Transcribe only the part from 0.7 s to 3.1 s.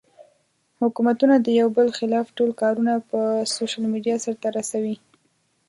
حکومتونه د يو بل خلاف ټول کارونه